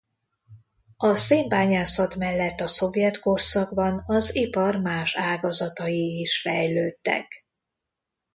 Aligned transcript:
A 0.97 1.15
szénbányászat 1.15 2.15
mellett 2.15 2.59
a 2.59 2.67
szovjet 2.67 3.19
korszakban 3.19 4.01
az 4.05 4.35
ipar 4.35 4.75
más 4.75 5.15
ágazatai 5.15 6.19
is 6.19 6.41
fejlődtek. 6.41 7.45